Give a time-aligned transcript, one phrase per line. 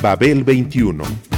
[0.00, 1.37] Babel 21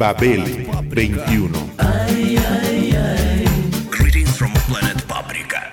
[0.00, 0.42] Babel
[0.88, 1.52] 21.
[3.90, 5.70] Greetings from planet Paprika.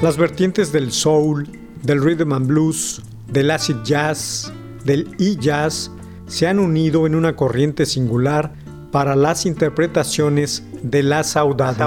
[0.00, 1.46] Las vertientes del soul,
[1.82, 4.50] del rhythm and blues, del acid jazz,
[4.84, 5.90] del e-jazz
[6.26, 8.54] se han unido en una corriente singular
[8.90, 11.84] para las interpretaciones de la saudade.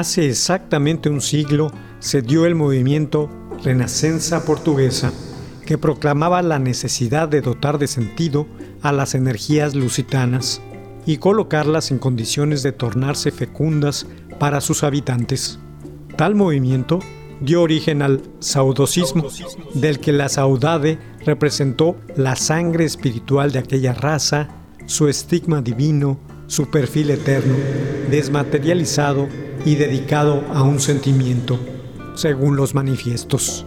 [0.00, 3.28] Hace exactamente un siglo se dio el movimiento
[3.62, 5.12] Renascença Portuguesa,
[5.66, 8.46] que proclamaba la necesidad de dotar de sentido
[8.80, 10.62] a las energías lusitanas
[11.04, 14.06] y colocarlas en condiciones de tornarse fecundas
[14.38, 15.58] para sus habitantes.
[16.16, 17.00] Tal movimiento
[17.42, 19.26] dio origen al saudosismo,
[19.74, 24.48] del que la saudade representó la sangre espiritual de aquella raza,
[24.86, 26.18] su estigma divino,
[26.50, 27.54] su perfil eterno,
[28.10, 29.28] desmaterializado
[29.64, 31.60] y dedicado a un sentimiento,
[32.16, 33.64] según los manifiestos.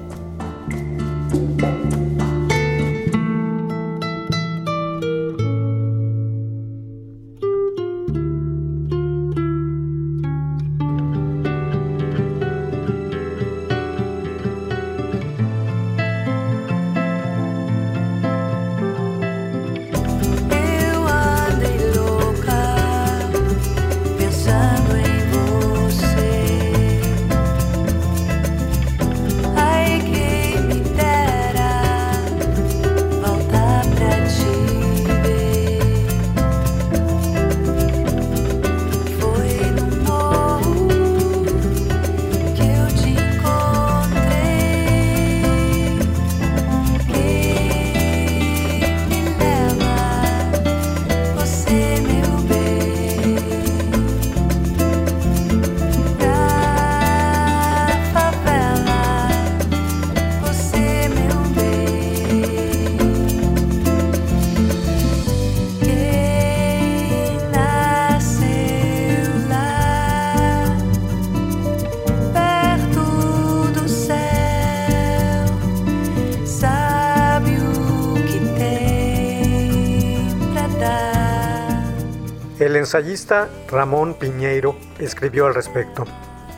[82.83, 86.05] Ensayista Ramón Piñeiro escribió al respecto.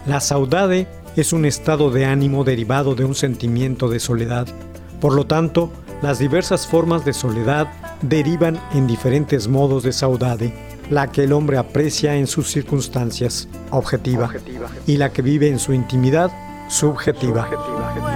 [0.06, 4.48] La saudade es un estado de ánimo derivado de un sentimiento de soledad.
[5.00, 5.72] Por lo tanto,
[6.02, 7.68] las diversas formas de soledad
[8.02, 10.54] derivan en diferentes modos de saudade,
[10.90, 14.30] la que el hombre aprecia en sus circunstancias, objetiva,
[14.86, 16.32] y la que vive en su intimidad,
[16.70, 18.15] subjetiva.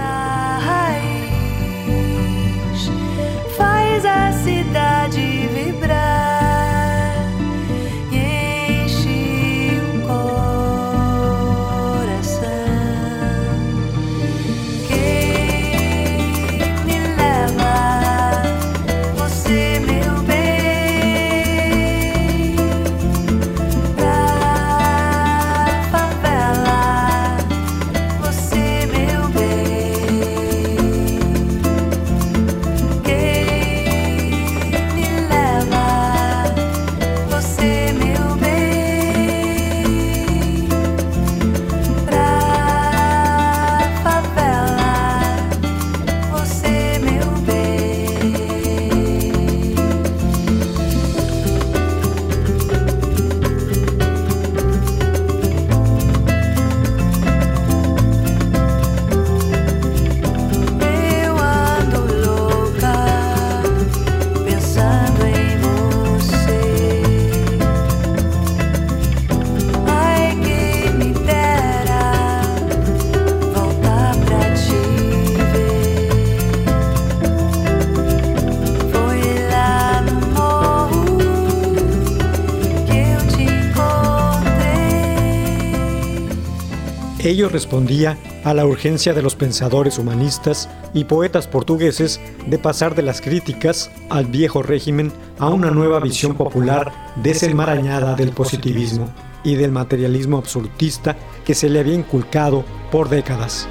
[87.22, 93.02] Ello respondía a la urgencia de los pensadores humanistas y poetas portugueses de pasar de
[93.02, 99.12] las críticas al viejo régimen a una nueva visión popular desenmarañada del positivismo
[99.44, 101.14] y del materialismo absolutista
[101.44, 103.68] que se le había inculcado por décadas.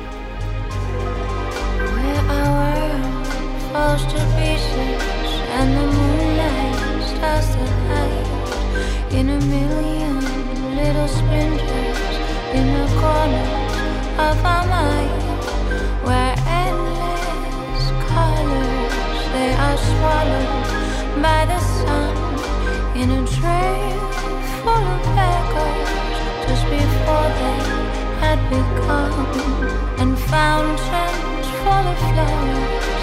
[30.02, 32.99] And fountains full of flowers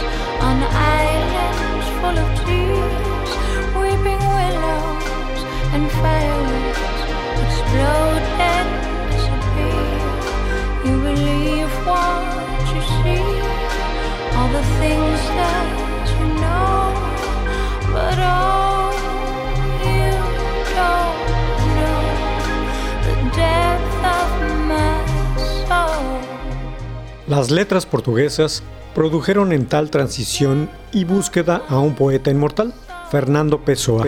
[27.29, 28.63] Las letras portuguesas
[28.95, 32.73] produjeron en tal transición y búsqueda a un poeta inmortal,
[33.11, 34.07] Fernando Pessoa,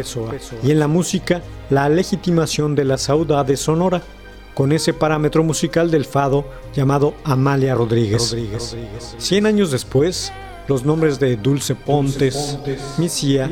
[0.63, 4.03] y en la música la legitimación de la saudade sonora,
[4.59, 6.45] con ese parámetro musical del fado
[6.75, 8.37] llamado Amalia Rodríguez.
[9.17, 10.33] Cien años después,
[10.67, 12.59] los nombres de Dulce Pontes,
[12.99, 13.49] Misia,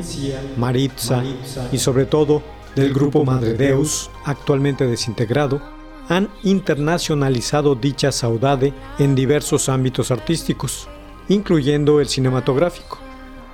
[0.56, 1.22] Maritza
[1.70, 2.42] y sobre todo
[2.74, 5.62] del grupo Madre Deus, actualmente desintegrado,
[6.08, 10.88] han internacionalizado dicha saudade en diversos ámbitos artísticos,
[11.28, 12.98] incluyendo el cinematográfico.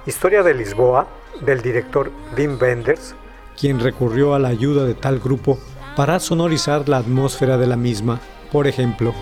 [0.07, 1.07] Historia de Lisboa,
[1.45, 3.15] del director Wim Wenders,
[3.61, 5.59] quien recurrió a la ayuda de tal grupo
[5.97, 9.15] para sonorizar la atmósfera de la misma, por ejemplo.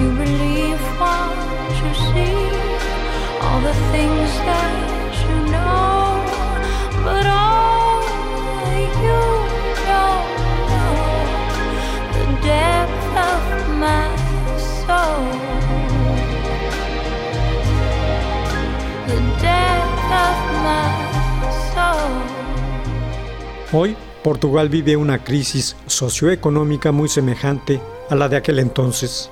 [0.00, 1.48] You believe what
[1.82, 2.57] you see,
[23.70, 29.30] Hoy, Portugal vive una crisis socioeconómica muy semejante a la de aquel entonces,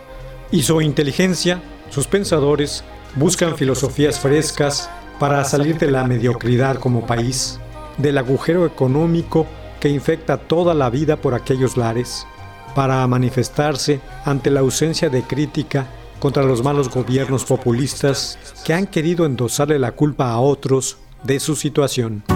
[0.50, 2.84] y su inteligencia, sus pensadores,
[3.16, 7.58] buscan filosofías frescas para salir de la mediocridad como país,
[7.96, 9.46] del agujero económico
[9.80, 12.26] que infecta toda la vida por aquellos lares,
[12.74, 15.86] para manifestarse ante la ausencia de crítica
[16.20, 21.56] contra los malos gobiernos populistas que han querido endosarle la culpa a otros de su
[21.56, 22.35] situación.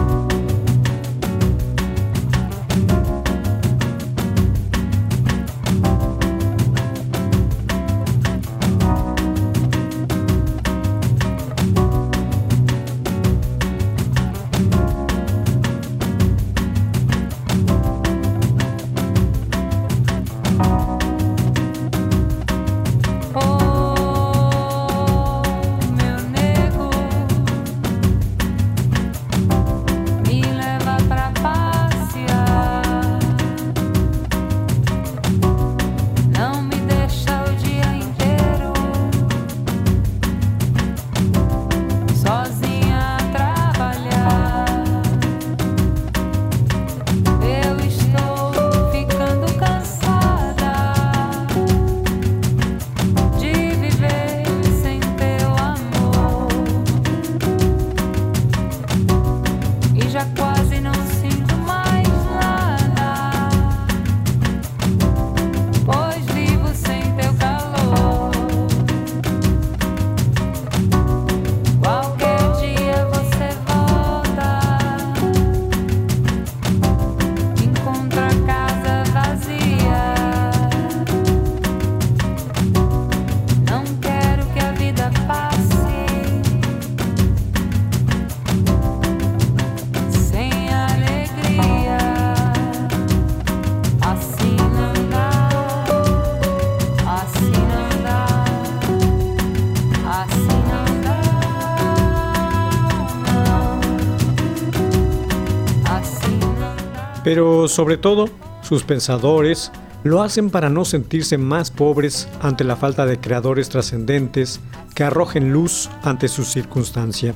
[107.31, 108.29] Pero sobre todo,
[108.61, 109.71] sus pensadores
[110.03, 114.59] lo hacen para no sentirse más pobres ante la falta de creadores trascendentes
[114.97, 117.33] que arrojen luz ante su circunstancia.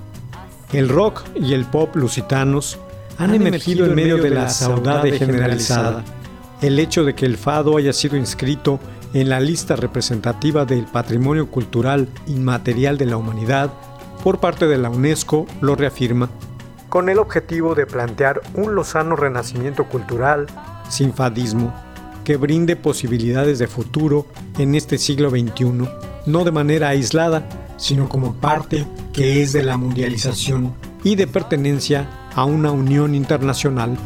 [0.73, 2.77] El rock y el pop lusitanos
[3.19, 6.03] han, emergido en medio de la saudade generalizada.
[6.61, 8.81] El hecho de que el fado haya sido inscrito
[9.13, 13.71] en la lista representativa del Patrimonio Cultural Inmaterial de la Humanidad
[14.25, 16.31] por parte de la UNESCO lo reafirma,
[16.88, 20.47] con el objetivo de plantear un lozano renacimiento cultural
[20.88, 21.75] sin fadismo
[22.25, 24.26] que brinde posibilidades de futuro
[24.59, 25.88] en este siglo XXI,
[26.26, 32.09] no de manera aislada, sino como parte que es de la mundialización y de pertenencia
[32.35, 33.97] a una unión internacional.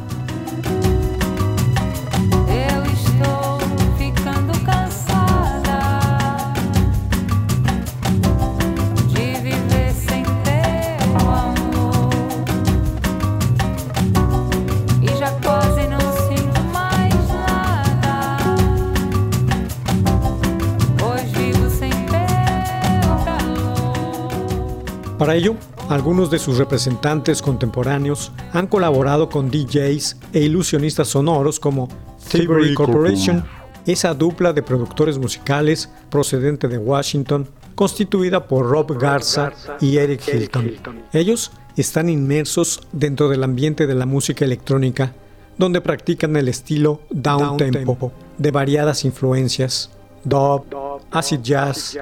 [25.38, 25.54] Ello,
[25.88, 31.88] algunos de sus representantes contemporáneos han colaborado con DJs e ilusionistas sonoros como
[32.30, 33.44] Thievery Corporation,
[33.86, 40.72] esa dupla de productores musicales procedente de Washington, constituida por Rob Garza y Eric Hilton.
[41.12, 45.14] Ellos están inmersos dentro del ambiente de la música electrónica,
[45.56, 49.90] donde practican el estilo down tempo de variadas influencias,
[50.24, 50.64] dub,
[51.10, 51.96] acid jazz,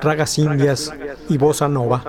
[0.00, 0.92] ragas indias
[1.28, 2.02] y bossa nova.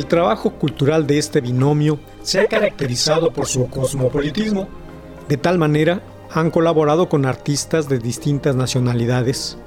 [0.00, 4.66] El trabajo cultural de este binomio se ha caracterizado por su cosmopolitismo.
[5.28, 9.58] De tal manera, han colaborado con artistas de distintas nacionalidades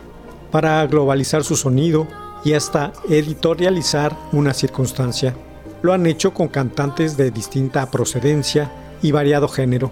[0.50, 2.08] para globalizar su sonido
[2.44, 5.36] y hasta editorializar una circunstancia.
[5.84, 8.72] Lo han hecho con cantantes de distinta procedencia
[9.04, 9.92] y variado género.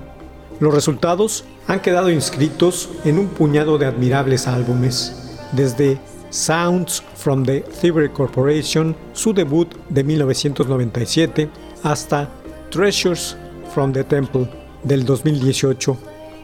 [0.60, 6.00] Los resultados han quedado inscritos en un puñado de admirables álbumes, desde
[6.32, 11.50] Sounds from the Thievery Corporation, su debut de 1997,
[11.84, 12.30] hasta
[12.70, 13.36] Treasures
[13.74, 14.50] from the Temple
[14.84, 15.98] del 2018,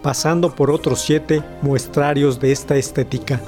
[0.03, 3.41] pasando por otros siete muestrarios de esta estética.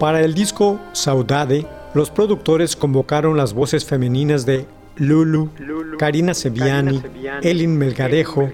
[0.00, 4.64] Para el disco Saudade, los productores convocaron las voces femeninas de
[4.96, 5.50] Lulu,
[5.98, 7.02] Karina Seviani,
[7.42, 8.50] Elin Melgarejo,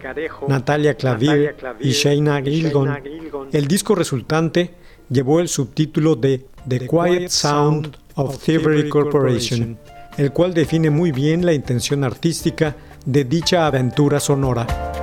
[0.49, 2.99] Natalia Clavier y Shaina Gilgon.
[3.53, 4.75] El disco resultante
[5.09, 9.79] llevó el subtítulo de The Quiet Sound of Thievery Corporation,
[10.19, 12.75] el cual define muy bien la intención artística
[13.05, 14.96] de dicha aventura sonora.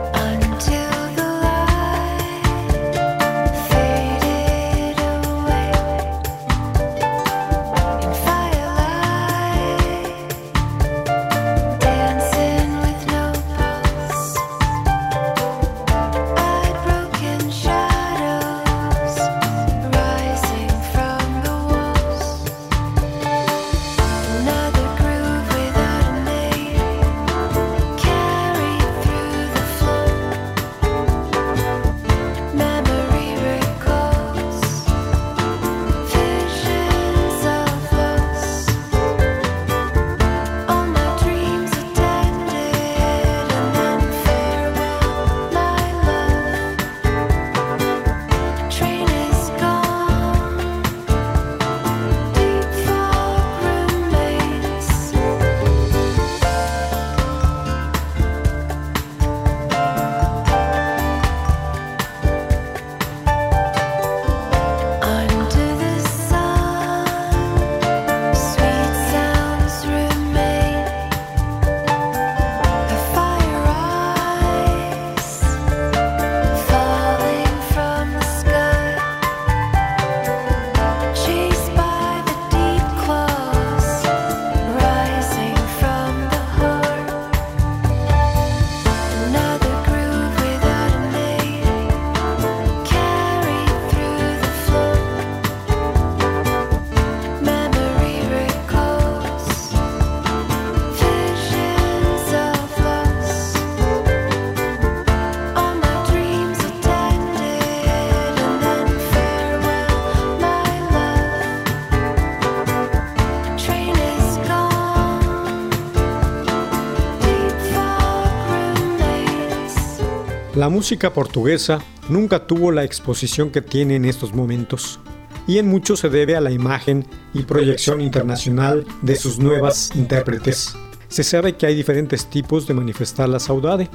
[120.63, 124.97] La música portuguesa nunca tuvo la exposición que tiene en estos momentos,
[125.45, 130.73] y en mucho se debe a la imagen y proyección internacional de sus nuevas intérpretes.
[131.09, 133.89] Se sabe que hay diferentes tipos de manifestar la saudade,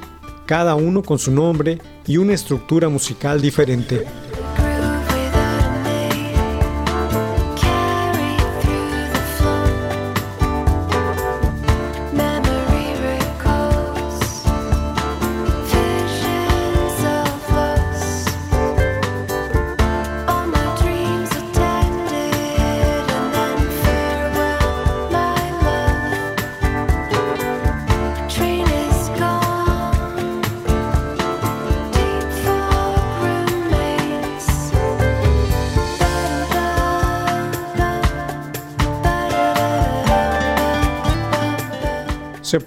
[0.45, 4.05] cada uno con su nombre y una estructura musical diferente.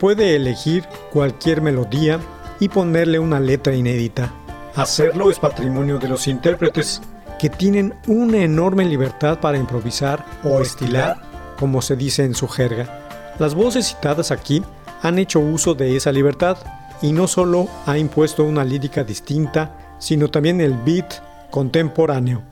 [0.02, 2.18] Puede elegir cualquier melodía
[2.58, 4.32] y ponerle una letra inédita.
[4.74, 7.00] Hacerlo es patrimonio de los intérpretes,
[7.38, 11.22] que tienen una enorme libertad para improvisar o estilar,
[11.56, 13.32] como se dice en su jerga.
[13.38, 14.64] Las voces citadas aquí
[15.02, 16.56] han hecho uso de esa libertad
[17.00, 21.14] y no solo ha impuesto una lírica distinta, sino también el beat
[21.52, 22.42] contemporáneo.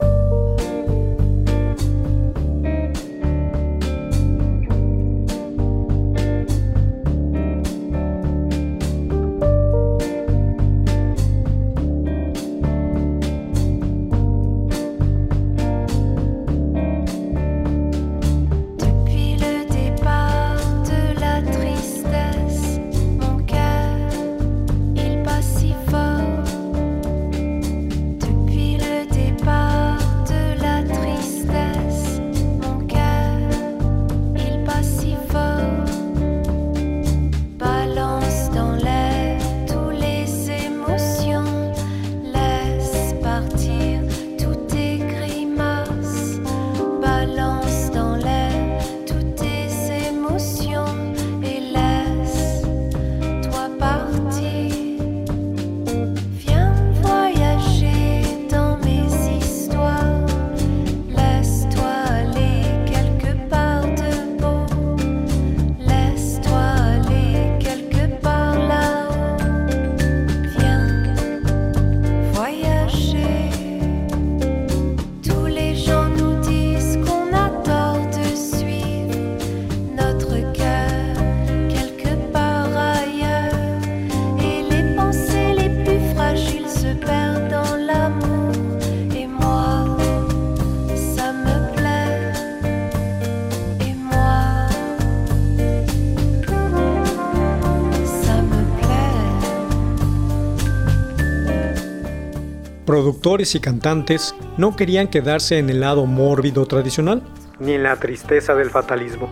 [102.85, 107.21] Productores y cantantes no querían quedarse en el lado mórbido tradicional,
[107.59, 109.29] ni en la tristeza del fatalismo,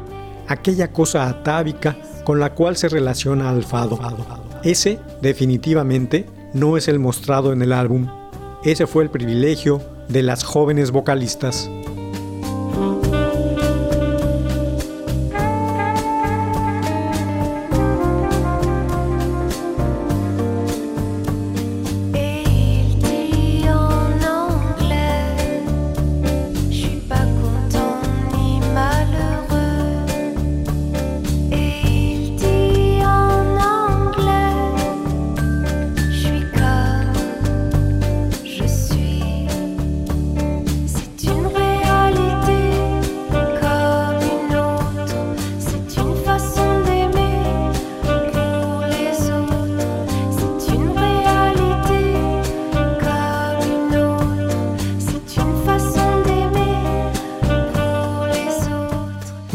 [0.47, 3.99] aquella cosa atávica con la cual se relaciona al fado.
[4.63, 8.07] Ese, definitivamente, no es el mostrado en el álbum.
[8.63, 11.69] Ese fue el privilegio de las jóvenes vocalistas.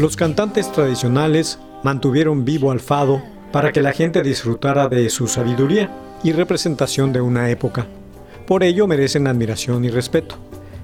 [0.05, 5.89] Los cantantes tradicionales mantuvieron vivo al fado para que la gente disfrutara de su sabiduría
[6.23, 7.87] y representación de una época.
[8.45, 10.35] Por ello merecen admiración y respeto.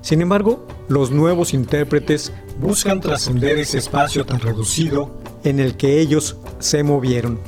[0.02, 5.12] Sin embargo, los nuevos intérpretes buscan trascender ese espacio tan reducido
[5.44, 7.40] en el que ellos se movieron.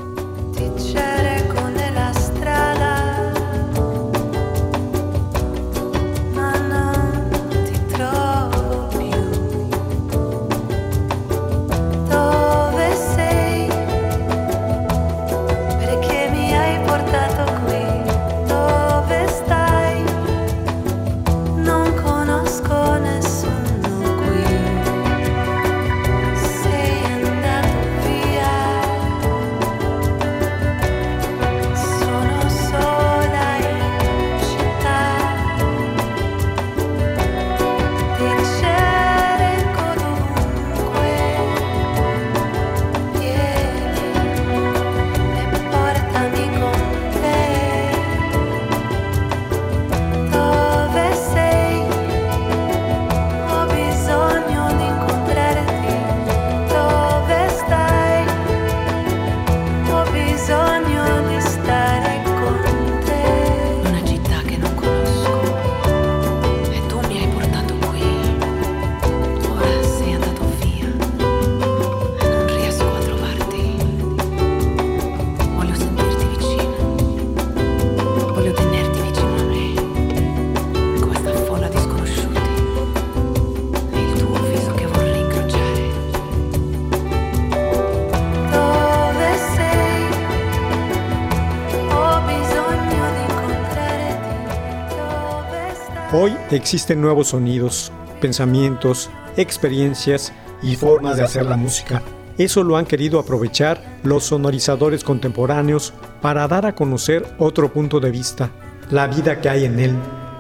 [96.16, 102.04] Hoy existen nuevos sonidos, pensamientos, experiencias y formas de hacer la música.
[102.38, 108.12] Eso lo han querido aprovechar los sonorizadores contemporáneos para dar a conocer otro punto de
[108.12, 108.52] vista,
[108.92, 109.96] la vida que hay en él,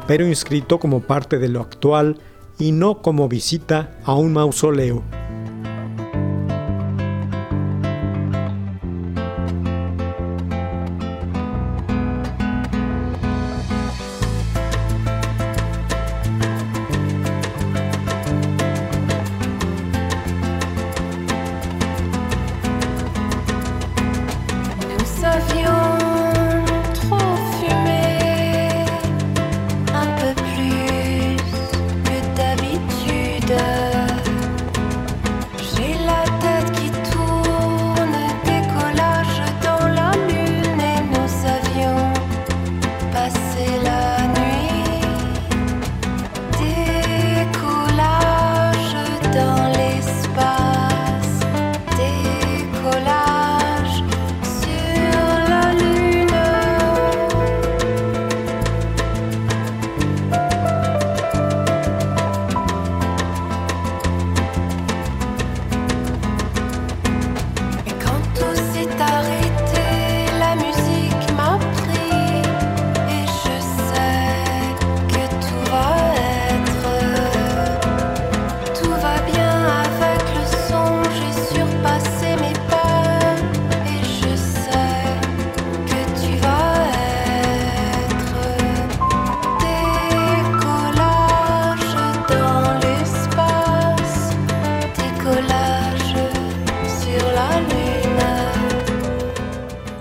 [0.05, 2.19] pero inscrito como parte de lo actual
[2.59, 5.01] y no como visita a un mausoleo.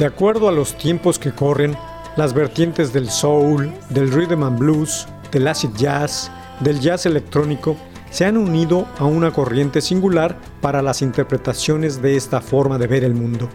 [0.02, 1.76] De acuerdo a los tiempos que corren,
[2.16, 7.76] las vertientes del soul, del rhythm and blues, del acid jazz, del jazz electrónico
[8.10, 13.04] se han unido a una corriente singular para las interpretaciones de esta forma de ver
[13.04, 13.48] el mundo.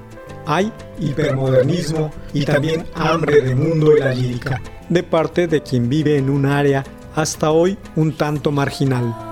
[0.46, 6.16] Hay hipermodernismo y también hambre de mundo en la lírica, de parte de quien vive
[6.18, 9.27] en un área hasta hoy un tanto marginal.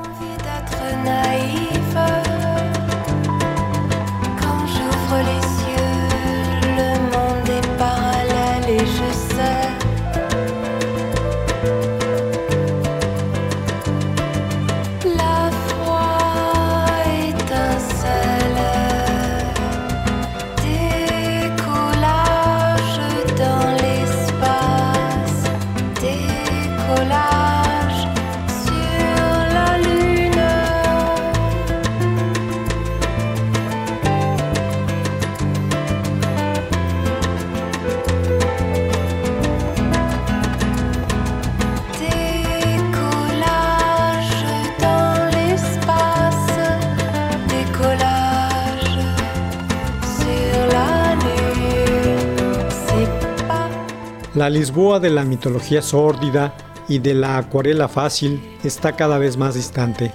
[54.45, 56.53] La Lisboa de la mitología sórdida
[56.87, 60.11] y de la acuarela fácil está cada vez más distante.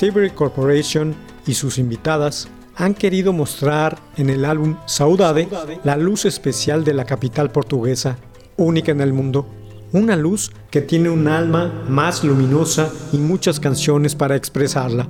[0.00, 1.14] Thievery Corporation
[1.46, 5.46] y sus invitadas han querido mostrar en el álbum Saudade
[5.84, 8.16] la luz especial de la capital portuguesa,
[8.56, 9.46] única en el mundo.
[9.92, 15.06] Una luz que tiene un alma más luminosa y muchas canciones para expresarla.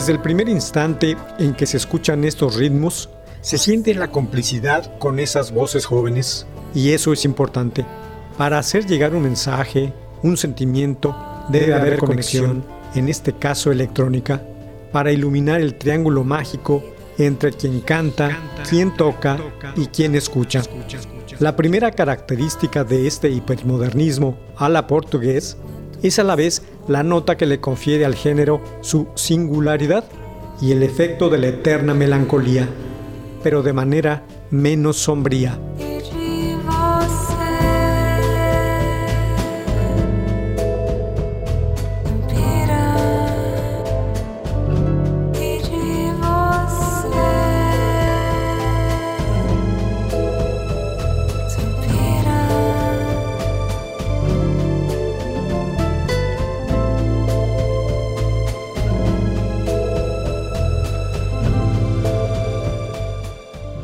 [0.00, 3.10] Desde el primer instante en que se escuchan estos ritmos,
[3.42, 6.46] se siente la complicidad con esas voces jóvenes.
[6.74, 7.84] Y eso es importante.
[8.38, 11.14] Para hacer llegar un mensaje, un sentimiento,
[11.50, 14.40] debe haber conexión, en este caso electrónica,
[14.90, 16.82] para iluminar el triángulo mágico
[17.18, 18.38] entre quien canta,
[18.70, 19.36] quien toca
[19.76, 20.62] y quien escucha.
[21.40, 25.58] La primera característica de este hipermodernismo a la portugués
[26.02, 30.02] es a la vez la nota que le confiere al género su singularidad
[30.60, 32.68] y el efecto de la eterna melancolía,
[33.44, 35.56] pero de manera menos sombría.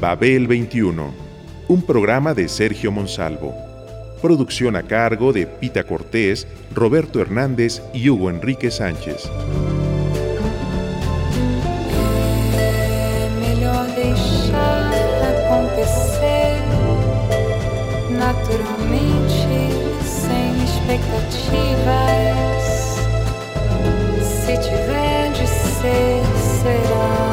[0.01, 1.15] Babel 21,
[1.69, 3.55] un programa de Sergio Monsalvo.
[4.21, 9.31] Producción a cargo de Pita Cortés, Roberto Hernández y Hugo Enrique Sánchez.
[20.89, 22.65] Expectativas.
[24.45, 26.25] Se tiver de ser,
[26.63, 27.26] será.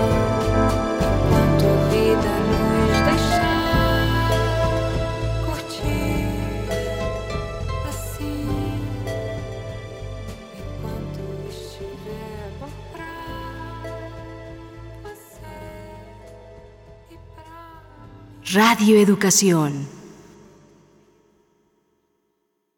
[18.54, 19.93] Radio Educación.